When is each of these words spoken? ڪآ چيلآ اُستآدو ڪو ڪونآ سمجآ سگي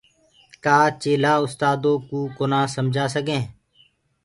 ڪآ 0.63 0.77
چيلآ 1.01 1.33
اُستآدو 1.43 1.93
ڪو 2.09 2.19
ڪونآ 2.37 2.61
سمجآ 2.75 3.05
سگي 3.13 3.39